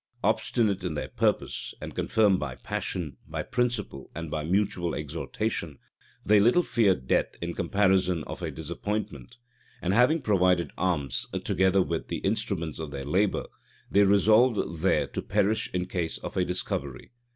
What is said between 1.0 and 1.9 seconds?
purpose,